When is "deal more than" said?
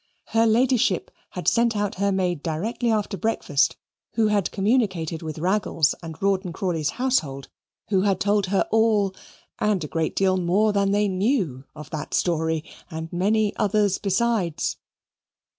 10.15-10.89